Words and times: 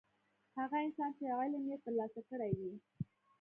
هغه 0.59 0.77
انسان 0.85 1.11
چې 1.17 1.23
علم 1.39 1.63
یې 1.71 1.77
ترلاسه 1.85 2.21
کړی 2.29 2.51
وي. 2.59 2.73